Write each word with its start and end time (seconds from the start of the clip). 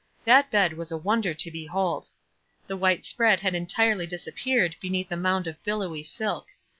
That 0.25 0.49
bed 0.49 0.73
was 0.73 0.91
a 0.91 0.97
wonder 0.97 1.35
to 1.35 1.51
behold. 1.51 2.07
The 2.65 2.75
white 2.75 3.05
spread 3.05 3.41
had 3.41 3.53
entirely 3.53 4.07
disappeared 4.07 4.75
beneath 4.81 5.11
a 5.11 5.15
mound 5.15 5.45
of 5.45 5.63
billowy 5.63 6.01
silk. 6.01 6.47